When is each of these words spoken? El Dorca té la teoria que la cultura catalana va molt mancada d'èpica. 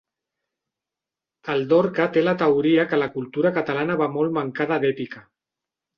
El 1.55 1.67
Dorca 1.73 2.09
té 2.15 2.25
la 2.25 2.35
teoria 2.43 2.85
que 2.95 3.01
la 3.03 3.11
cultura 3.19 3.55
catalana 3.59 3.99
va 4.03 4.09
molt 4.19 4.35
mancada 4.39 4.85
d'èpica. 4.87 5.27